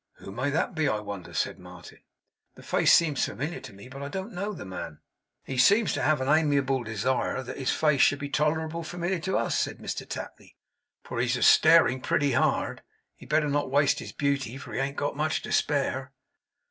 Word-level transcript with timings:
'Who 0.13 0.31
may 0.31 0.49
that 0.49 0.73
be, 0.73 0.87
I 0.87 0.97
wonder!' 0.99 1.31
said 1.31 1.59
Martin. 1.59 1.99
'The 2.55 2.63
face 2.63 2.91
seems 2.91 3.23
familiar 3.23 3.59
to 3.59 3.71
me, 3.71 3.87
but 3.87 4.01
I 4.01 4.07
don't 4.07 4.33
know 4.33 4.51
the 4.51 4.65
man.' 4.65 4.99
'He 5.43 5.59
seems 5.59 5.93
to 5.93 6.01
have 6.01 6.19
a 6.19 6.33
amiable 6.33 6.83
desire 6.83 7.43
that 7.43 7.59
his 7.59 7.69
face 7.71 8.01
should 8.01 8.17
be 8.17 8.27
tolerable 8.27 8.81
familiar 8.83 9.19
to 9.19 9.37
us,' 9.37 9.55
said 9.59 9.77
Mr 9.77 10.09
Tapley, 10.09 10.55
'for 11.03 11.19
he's 11.19 11.37
a 11.37 11.43
staring 11.43 12.01
pretty 12.01 12.31
hard. 12.31 12.81
He'd 13.15 13.29
better 13.29 13.47
not 13.47 13.69
waste 13.69 13.99
his 13.99 14.11
beauty, 14.11 14.57
for 14.57 14.73
he 14.73 14.79
ain't 14.79 14.97
got 14.97 15.15
much 15.15 15.43
to 15.43 15.51
spare. 15.51 16.11